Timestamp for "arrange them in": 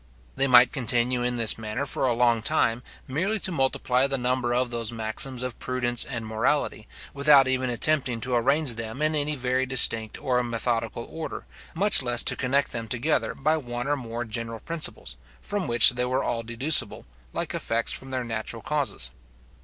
8.33-9.13